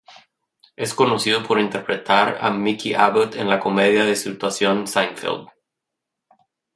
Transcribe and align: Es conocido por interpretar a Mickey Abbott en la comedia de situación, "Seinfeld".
Es 0.75 0.95
conocido 0.95 1.43
por 1.43 1.59
interpretar 1.59 2.39
a 2.41 2.49
Mickey 2.49 2.95
Abbott 2.95 3.35
en 3.35 3.47
la 3.47 3.59
comedia 3.59 4.03
de 4.03 4.15
situación, 4.15 4.87
"Seinfeld". 4.87 5.47